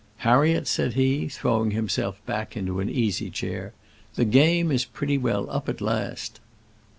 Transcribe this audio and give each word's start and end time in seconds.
"Harriet," 0.25 0.67
said 0.67 0.93
he, 0.93 1.27
throwing 1.27 1.69
himself 1.69 2.25
back 2.25 2.57
into 2.57 2.79
an 2.79 2.89
easy 2.89 3.29
chair, 3.29 3.71
"the 4.15 4.25
game 4.25 4.71
is 4.71 4.83
pretty 4.83 5.15
well 5.15 5.47
up 5.51 5.69
at 5.69 5.79
last." 5.79 6.39